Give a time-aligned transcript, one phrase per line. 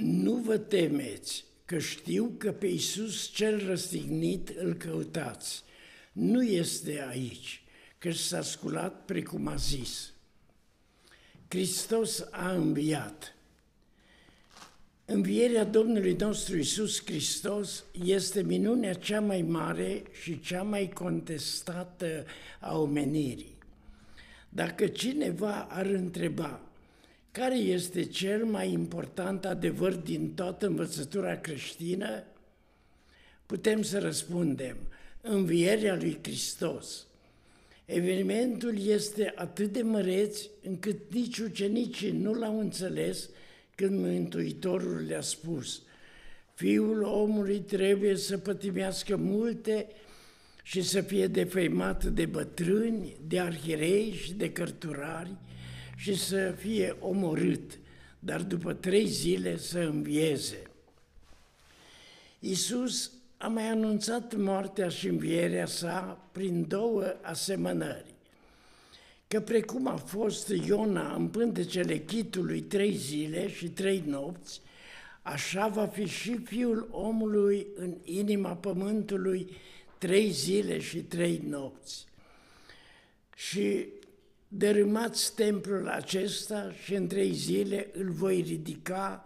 [0.00, 5.62] Nu vă temeți, că știu că pe Iisus cel răstignit îl căutați.
[6.12, 7.62] Nu este aici,
[7.98, 10.12] că s-a sculat precum a zis.
[11.48, 13.34] Hristos a înviat.
[15.04, 22.24] Învierea Domnului nostru Isus Hristos este minunea cea mai mare și cea mai contestată
[22.60, 23.58] a omenirii.
[24.48, 26.69] Dacă cineva ar întreba
[27.30, 32.24] care este cel mai important adevăr din toată învățătura creștină,
[33.46, 34.76] putem să răspundem,
[35.20, 37.06] învierea lui Hristos.
[37.84, 43.28] Evenimentul este atât de măreț încât nici ucenicii nu l-au înțeles
[43.74, 45.82] când Mântuitorul le-a spus
[46.54, 49.86] Fiul omului trebuie să pătimească multe
[50.62, 55.30] și să fie defăimat de bătrâni, de arhirei și de cărturari
[56.00, 57.78] și să fie omorât,
[58.18, 60.62] dar după trei zile să învieze.
[62.38, 68.14] Iisus a mai anunțat moartea și învierea sa prin două asemănări
[69.28, 74.60] că precum a fost Iona în pântecele chitului trei zile și trei nopți,
[75.22, 79.56] așa va fi și fiul omului în inima pământului
[79.98, 82.04] trei zile și trei nopți.
[83.34, 83.86] Și
[84.52, 89.24] dărâmați templul acesta și în trei zile îl voi ridica,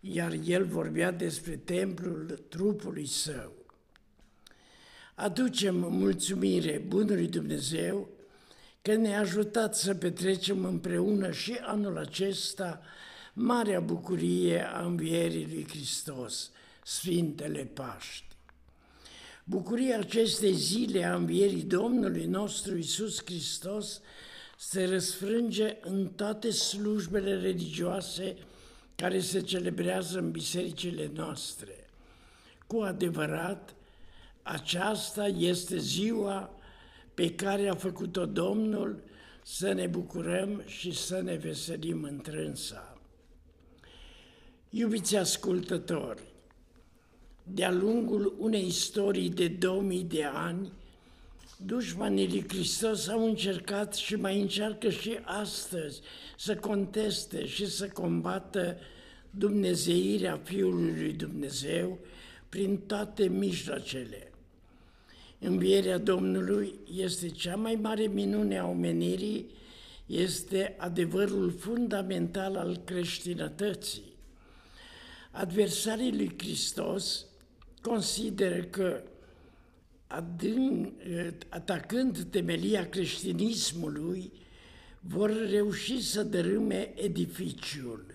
[0.00, 3.52] iar el vorbea despre templul trupului său.
[5.14, 8.08] Aducem mulțumire Bunului Dumnezeu
[8.82, 12.80] că ne-a ajutat să petrecem împreună și anul acesta
[13.32, 16.50] marea bucurie a învierii lui Hristos,
[16.84, 18.26] Sfintele Paști.
[19.44, 24.00] Bucuria acestei zile a învierii Domnului nostru Isus Hristos
[24.68, 28.36] se răsfrânge în toate slujbele religioase
[28.94, 31.86] care se celebrează în bisericile noastre.
[32.66, 33.74] Cu adevărat,
[34.42, 36.54] aceasta este ziua
[37.14, 39.02] pe care a făcut-o Domnul
[39.42, 42.98] să ne bucurăm și să ne veselim întrânsa.
[44.70, 46.22] Iubiți ascultători,
[47.42, 50.72] de-a lungul unei istorii de 2000 de ani,
[51.64, 56.00] dușmanii lui Hristos au încercat și mai încearcă și astăzi
[56.36, 58.76] să conteste și să combată
[59.30, 61.98] dumnezeirea Fiului lui Dumnezeu
[62.48, 64.32] prin toate mijloacele.
[65.38, 69.50] Învierea Domnului este cea mai mare minune a omenirii,
[70.06, 74.12] este adevărul fundamental al creștinătății.
[75.30, 77.26] Adversarii lui Hristos
[77.80, 79.02] consideră că
[80.12, 80.92] adânc,
[81.48, 84.32] atacând temelia creștinismului,
[85.00, 88.06] vor reuși să dărâme edificiul,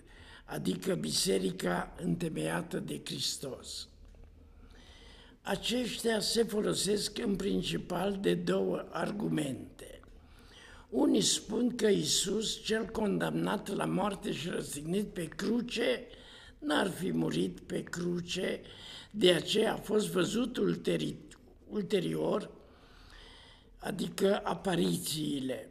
[0.44, 3.88] adică biserica întemeiată de Hristos.
[5.42, 10.00] Aceștia se folosesc în principal de două argumente.
[10.88, 16.06] Unii spun că Isus, cel condamnat la moarte și răstignit pe cruce,
[16.58, 18.60] n-ar fi murit pe cruce,
[19.10, 21.27] de aceea a fost văzut ulterior,
[23.78, 25.68] adică aparițiile.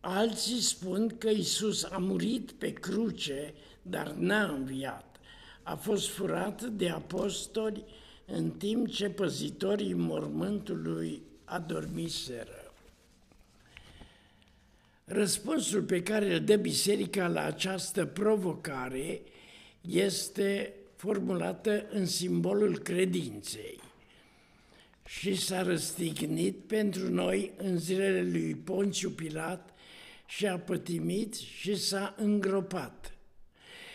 [0.00, 5.20] Alții spun că Isus a murit pe cruce, dar n-a înviat.
[5.62, 7.84] A fost furat de apostoli
[8.26, 12.72] în timp ce păzitorii mormântului adormiseră.
[15.04, 19.22] Răspunsul pe care îl dă biserica la această provocare
[19.80, 23.80] este formulată în simbolul credinței
[25.18, 29.74] și s-a răstignit pentru noi în zilele lui Ponțiu Pilat
[30.26, 33.14] și a pătimit și s-a îngropat.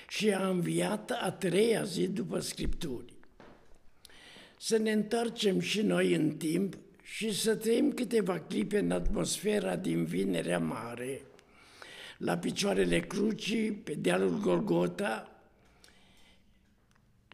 [0.09, 3.13] Și a înviat a treia zi după Scripturi.
[4.57, 10.05] Să ne întoarcem și noi în timp și să trăim câteva clipe în atmosfera din
[10.05, 11.21] Vinerea Mare,
[12.17, 15.41] la picioarele crucii, pe dealul Golgota,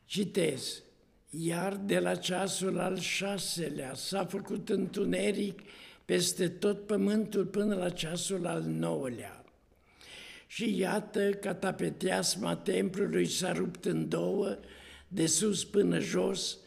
[0.05, 0.83] citez,
[1.33, 5.59] iar de la ceasul al șaselea s-a făcut întuneric
[6.05, 9.43] peste tot pământul până la ceasul al nouălea.
[10.47, 14.57] Și iată că tapeteasma templului s-a rupt în două,
[15.07, 16.57] de sus până jos,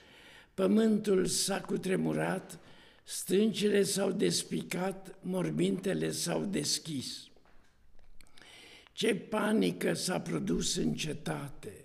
[0.54, 2.58] Pământul s-a cutremurat,
[3.04, 7.28] stâncile s-au despicat, mormintele s-au deschis.
[8.92, 11.83] Ce panică s-a produs în cetate!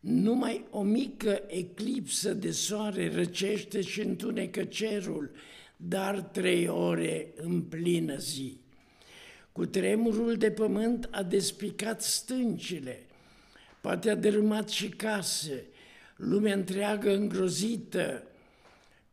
[0.00, 5.30] Numai o mică eclipsă de soare răcește și întunecă cerul,
[5.76, 8.60] dar trei ore în plină zi.
[9.52, 13.06] Cu tremurul de pământ a despicat stâncile,
[13.80, 15.64] poate a dărâmat și case,
[16.16, 18.24] lumea întreagă îngrozită,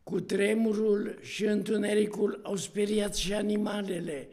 [0.02, 4.28] cu tremurul și întunericul au speriat și animalele.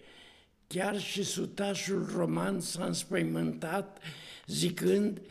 [0.68, 4.02] Chiar și sutașul roman s-a înspăimântat,
[4.48, 5.22] zicând,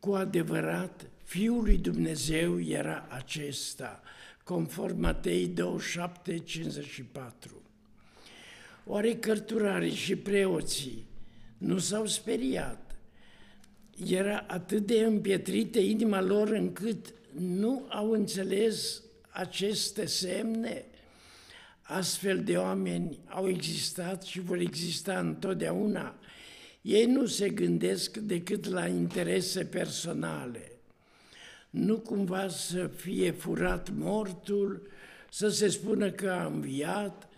[0.00, 4.02] cu adevărat, Fiul lui Dumnezeu era acesta,
[4.44, 7.62] conform Matei 27, 54.
[8.84, 11.06] Oare cărturarii și preoții
[11.58, 12.96] nu s-au speriat?
[14.06, 20.84] Era atât de împietrită inima lor încât nu au înțeles aceste semne.
[21.82, 26.18] Astfel de oameni au existat și vor exista întotdeauna.
[26.80, 30.72] Ei nu se gândesc decât la interese personale.
[31.70, 34.88] Nu cumva să fie furat mortul,
[35.30, 37.28] să se spună că a înviat,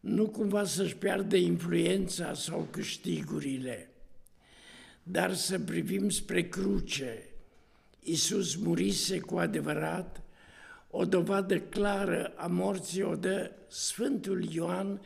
[0.00, 3.88] nu cumva să-și piardă influența sau câștigurile,
[5.02, 7.28] dar să privim spre cruce.
[8.00, 10.22] Iisus murise cu adevărat,
[10.90, 15.00] o dovadă clară a morții o dă Sfântul Ioan,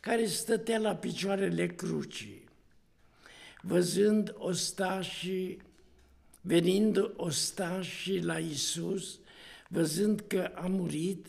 [0.00, 2.47] care stătea la picioarele crucii.
[3.62, 5.58] Văzând ostașii,
[6.40, 9.18] venind ostașii la Isus,
[9.68, 11.26] văzând că a murit,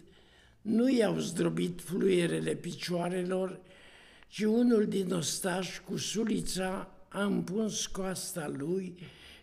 [0.61, 3.59] nu i-au zdrobit fluierele picioarelor,
[4.27, 8.95] ci unul din ostași cu sulița a împuns coasta lui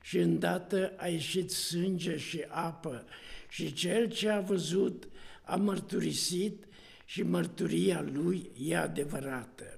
[0.02, 3.04] și îndată a ieșit sânge și apă
[3.48, 5.08] și cel ce a văzut
[5.44, 6.64] a mărturisit
[7.04, 9.75] și mărturia lui e adevărată.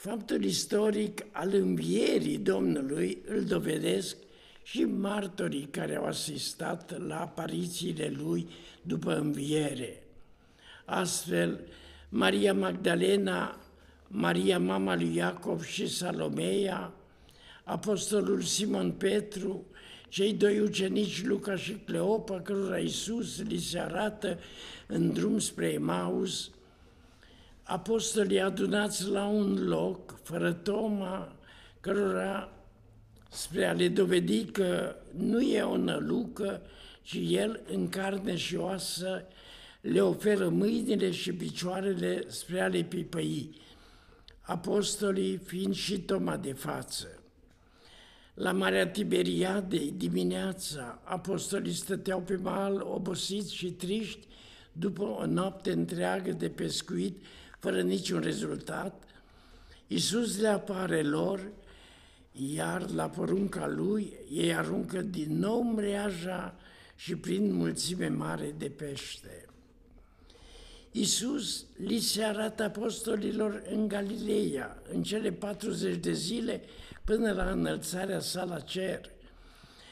[0.00, 4.16] Faptul istoric al învierii Domnului îl dovedesc
[4.62, 8.48] și martorii care au asistat la aparițiile lui
[8.82, 10.02] după înviere.
[10.84, 11.60] Astfel,
[12.08, 13.60] Maria Magdalena,
[14.06, 16.92] Maria mama lui Iacov și Salomeia,
[17.64, 19.66] apostolul Simon Petru,
[20.08, 24.38] cei doi ucenici, Luca și Cleopa, cărora Iisus li se arată
[24.86, 26.50] în drum spre Emaus,
[27.70, 31.36] apostolii adunați la un loc, fără Toma,
[31.80, 32.52] cărora
[33.28, 36.62] spre a le dovedi că nu e o nălucă,
[37.02, 39.26] ci El în carne și oasă
[39.80, 43.50] le oferă mâinile și picioarele spre a le pipăi,
[44.40, 47.06] apostolii fiind și Toma de față.
[48.34, 54.26] La Marea Tiberiade, dimineața, apostolii stăteau pe mal obosiți și triști
[54.72, 57.16] după o noapte întreagă de pescuit,
[57.60, 59.02] fără niciun rezultat.
[59.86, 61.40] Iisus le apare lor,
[62.32, 66.56] iar la porunca lui ei aruncă din nou mreaja
[66.96, 69.44] și prin mulțime mare de pește.
[70.90, 76.62] Iisus li se arată apostolilor în Galileea, în cele 40 de zile,
[77.04, 79.10] până la înălțarea sa la cer.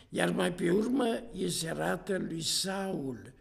[0.08, 3.32] Iar mai pe urmă îi se arată lui Saul,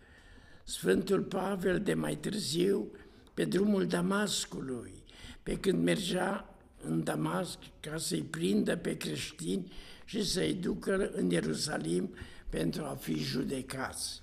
[0.63, 2.91] Sfântul Pavel de mai târziu,
[3.37, 5.03] pe drumul Damascului,
[5.43, 9.71] pe când mergea în Damasc ca să-i prindă pe creștini
[10.05, 12.15] și să-i ducă în Ierusalim
[12.49, 14.21] pentru a fi judecați.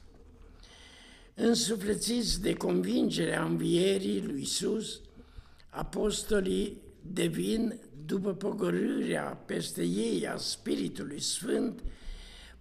[1.35, 5.01] Însuflețiți de convingerea învierii lui Isus,
[5.69, 6.83] apostolii
[7.13, 11.83] devin, după pogorârea peste ei a Spiritului Sfânt,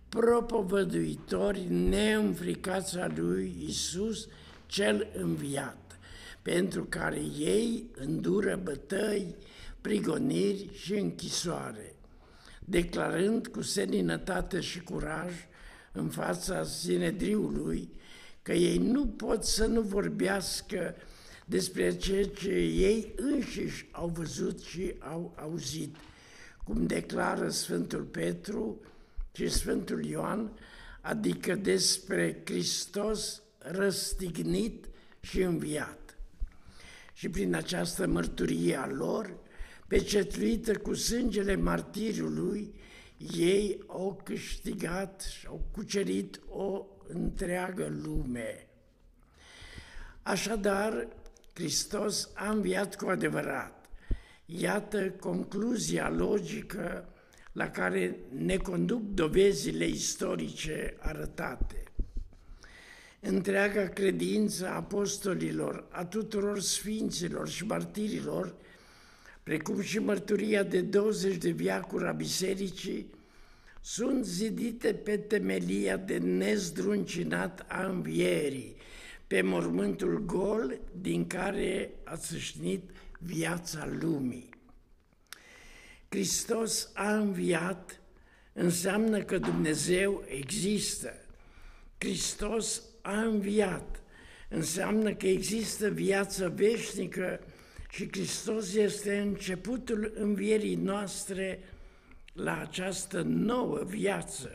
[0.09, 4.27] propovăduitori neînfricați a lui Isus,
[4.65, 5.82] cel înviat,
[6.43, 9.35] pentru care ei îndură bătăi,
[9.81, 11.95] prigoniri și închisoare,
[12.59, 15.31] declarând cu seninătate și curaj
[15.91, 17.89] în fața Sinedriului
[18.41, 20.95] că ei nu pot să nu vorbească
[21.45, 25.95] despre ceea ce ei înșiși au văzut și au auzit,
[26.63, 28.81] cum declară Sfântul Petru
[29.31, 30.51] și Sfântul Ioan,
[31.01, 34.85] adică despre Hristos răstignit
[35.19, 36.02] și înviat.
[37.23, 39.37] Și prin această mărturie a lor,
[39.87, 42.73] pecetluită cu sângele martirului,
[43.37, 48.67] ei au câștigat și au cucerit o întreagă lume.
[50.21, 51.07] Așadar,
[51.53, 53.89] Hristos a înviat cu adevărat.
[54.45, 57.09] Iată concluzia logică
[57.51, 61.83] la care ne conduc dovezile istorice arătate.
[63.25, 68.55] Întreaga credință a apostolilor, a tuturor sfinților și martirilor,
[69.43, 73.13] precum și mărturia de 20 de viacuri a bisericii,
[73.81, 78.75] sunt zidite pe temelia de nezdruncinat a învierii,
[79.27, 82.89] pe mormântul gol din care a sâșnit
[83.19, 84.49] viața lumii.
[86.09, 88.01] Hristos a înviat
[88.53, 91.13] înseamnă că Dumnezeu există.
[91.97, 94.01] Hristos a înviat.
[94.49, 97.39] Înseamnă că există viață veșnică
[97.89, 101.59] și Hristos este începutul învierii noastre
[102.33, 104.49] la această nouă viață.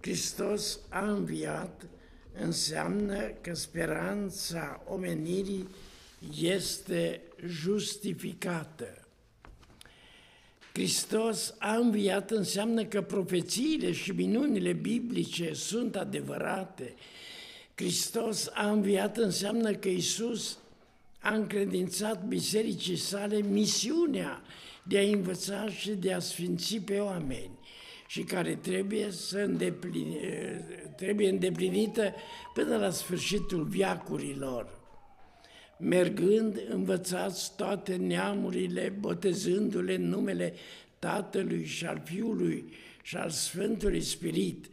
[0.00, 1.86] Hristos a înviat
[2.32, 5.68] înseamnă că speranța omenirii
[6.40, 9.06] este justificată.
[10.72, 16.94] Hristos a înviat înseamnă că profețiile și minunile biblice sunt adevărate.
[17.78, 20.58] Hristos a înviat înseamnă că Isus
[21.20, 24.42] a încredințat bisericii sale misiunea
[24.82, 27.58] de a învăța și de a sfinți pe oameni
[28.06, 30.64] și care trebuie, să îndepline,
[30.96, 32.14] trebuie îndeplinită
[32.54, 34.78] până la sfârșitul viacurilor.
[35.78, 40.54] Mergând, învățați toate neamurile, botezându-le în numele
[40.98, 44.66] Tatălui și al Fiului și al Sfântului Spirit,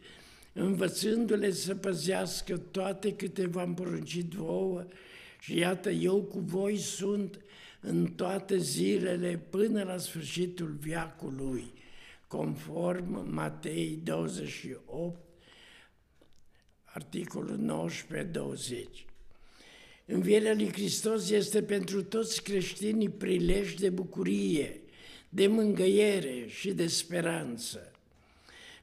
[0.54, 4.86] învățându-le să păzească toate câte v-am poruncit vouă
[5.40, 7.40] și iată, eu cu voi sunt
[7.80, 11.72] în toate zilele până la sfârșitul viacului
[12.26, 15.18] conform Matei 28,
[16.84, 17.90] articolul
[18.98, 19.04] 19-20.
[20.06, 24.80] Învierea lui Hristos este pentru toți creștinii prilej de bucurie,
[25.28, 27.93] de mângăiere și de speranță.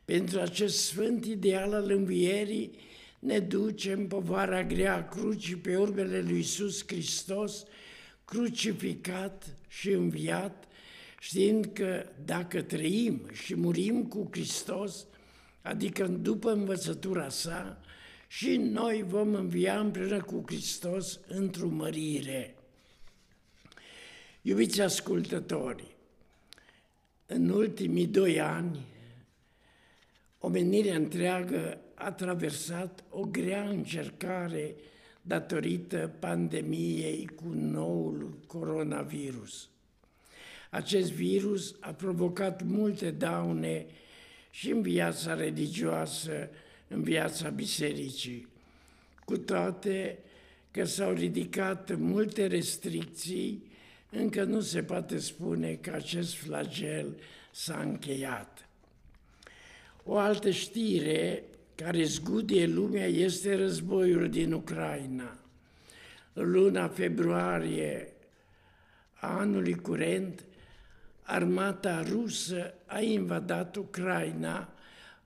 [0.05, 2.71] Pentru acest sfânt ideal al învierii
[3.19, 7.63] ne ducem povara grea a crucii pe urmele lui Iisus Hristos,
[8.25, 10.67] crucificat și înviat,
[11.19, 15.05] știind că dacă trăim și murim cu Hristos,
[15.61, 17.81] adică după învățătura sa,
[18.27, 22.55] și noi vom învia împreună cu Hristos într-o mărire.
[24.41, 25.95] Iubiți ascultători,
[27.25, 28.79] în ultimii doi ani,
[30.43, 34.75] omenirea întreagă a traversat o grea încercare
[35.21, 39.69] datorită pandemiei cu noul coronavirus.
[40.69, 43.85] Acest virus a provocat multe daune
[44.51, 46.49] și în viața religioasă,
[46.87, 48.47] în viața bisericii,
[49.25, 50.17] cu toate
[50.71, 53.63] că s-au ridicat multe restricții,
[54.09, 57.17] încă nu se poate spune că acest flagel
[57.51, 58.69] s-a încheiat.
[60.03, 61.43] O altă știre
[61.75, 65.37] care zgudie lumea este războiul din Ucraina.
[66.33, 68.13] În luna februarie
[69.13, 70.45] a anului curent,
[71.21, 74.73] armata rusă a invadat Ucraina,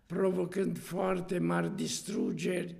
[0.05, 2.75] provocând foarte mari distrugeri,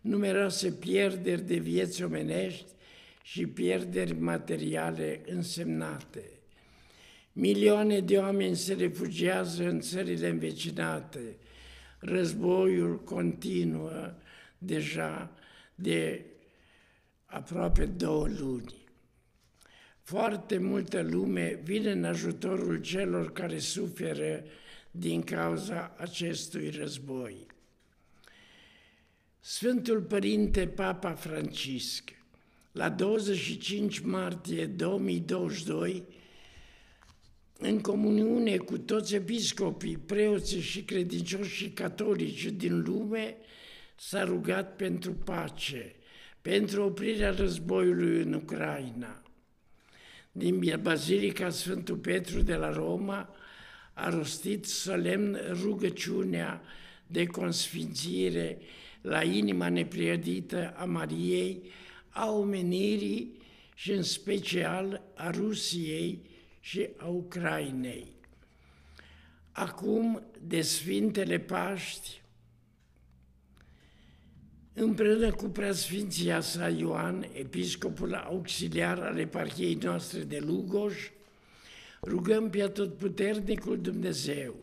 [0.00, 2.72] numeroase pierderi de vieți omenești
[3.22, 6.37] și pierderi materiale însemnate.
[7.40, 11.36] Milioane de oameni se refugiază în țările învecinate.
[11.98, 14.14] Războiul continuă
[14.58, 15.30] deja
[15.74, 16.24] de
[17.24, 18.74] aproape două luni.
[20.02, 24.44] Foarte multă lume vine în ajutorul celor care suferă
[24.90, 27.46] din cauza acestui război.
[29.40, 32.10] Sfântul Părinte Papa Francisc,
[32.72, 36.04] la 25 martie 2022,
[37.58, 43.36] în comuniune cu toți episcopii, preoții și credincioșii catolici din lume,
[43.96, 45.94] s-a rugat pentru pace,
[46.42, 49.22] pentru oprirea războiului în Ucraina.
[50.32, 53.34] Din Bazilica Sfântul Petru de la Roma
[53.92, 56.62] a rostit solemn rugăciunea
[57.06, 58.58] de consfințire
[59.00, 61.62] la inima nepriedită a Mariei,
[62.08, 63.36] a omenirii
[63.74, 66.27] și în special a Rusiei
[66.68, 68.06] și a Ucrainei.
[69.52, 72.22] Acum, de Sfintele Paști,
[74.72, 80.94] împreună cu preasfinția sa Ioan, episcopul auxiliar al eparhiei noastre de Lugoj,
[82.02, 84.54] rugăm pe atotputernicul Dumnezeu,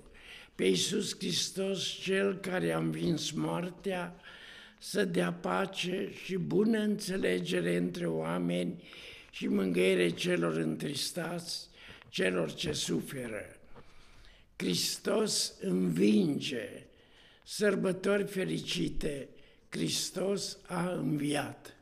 [0.55, 4.15] pe Iisus Hristos, Cel care a învins moartea,
[4.79, 8.83] să dea pace și bună înțelegere între oameni
[9.31, 11.73] și mângâiere celor întristați,
[12.15, 13.45] celor ce suferă.
[14.55, 16.85] Hristos învinge,
[17.43, 19.29] sărbători fericite,
[19.69, 21.74] Hristos a înviat.